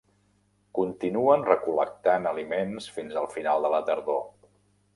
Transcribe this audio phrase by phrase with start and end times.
[0.77, 4.25] Continuen recol·lectant aliments fins al final de la tardor.